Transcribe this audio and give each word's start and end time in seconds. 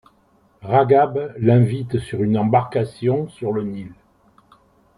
Ragab 0.63 1.31
l'invite 1.37 1.99
sur 1.99 2.23
une 2.23 2.35
embarcation 2.35 3.29
sur 3.29 3.51
le 3.51 3.61
Nil. 3.61 3.93